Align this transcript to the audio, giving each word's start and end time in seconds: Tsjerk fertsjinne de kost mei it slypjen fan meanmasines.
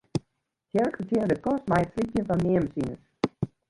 Tsjerk 0.69 0.95
fertsjinne 1.01 1.27
de 1.31 1.37
kost 1.45 1.69
mei 1.69 1.83
it 1.83 1.91
slypjen 1.93 2.27
fan 2.27 2.43
meanmasines. 2.45 3.01